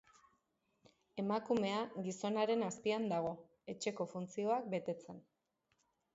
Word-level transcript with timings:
Emakumea 1.23 1.83
gizonaren 2.07 2.65
azpian 2.69 3.07
dago, 3.13 3.35
etxeko 3.75 4.09
funtzioak 4.17 4.69
betetzen. 4.75 5.23